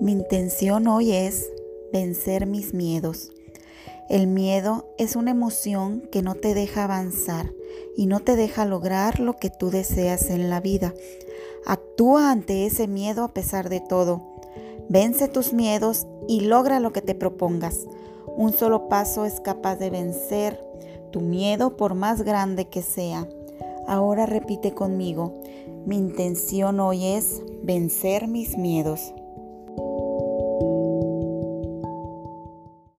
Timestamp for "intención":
0.12-0.86, 25.98-26.80